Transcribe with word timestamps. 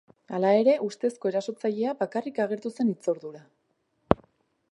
Hala 0.35 0.51
ere, 0.61 0.71
ustezko 0.85 1.31
erasotzailea 1.33 1.93
bakarrik 2.01 2.41
agertu 2.47 2.73
zen 2.79 2.91
hitzordura. 2.95 3.43